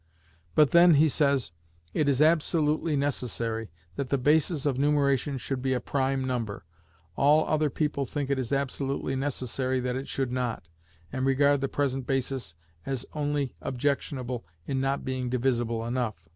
[0.55, 1.51] But then, he says,
[1.93, 6.65] it is absolutely necessary that the basis of numeration should be a prime number.
[7.15, 10.67] All other people think it absolutely necessary that it should not,
[11.13, 16.27] and regard the present basis as only objectionable in not being divisible enough.